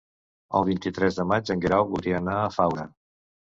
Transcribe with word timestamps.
El 0.59 0.65
vint-i-tres 0.69 1.19
de 1.19 1.27
maig 1.33 1.53
en 1.57 1.63
Guerau 1.67 1.87
voldria 1.93 2.17
anar 2.25 2.41
a 2.47 2.51
Faura. 2.59 2.91